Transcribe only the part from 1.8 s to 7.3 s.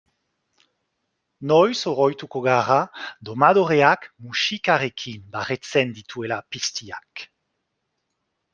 oroituko gara domadoreak musikarekin baretzen dituela piztiak?